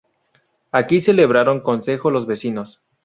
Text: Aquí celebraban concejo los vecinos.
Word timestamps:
Aquí 0.71 0.99
celebraban 0.99 1.59
concejo 1.59 2.09
los 2.09 2.25
vecinos. 2.25 2.81